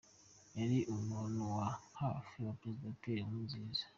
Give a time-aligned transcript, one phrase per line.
[0.57, 1.67] Yari umuntu wa
[2.01, 3.83] hafi wa Perezida Pierre Nkurunziza.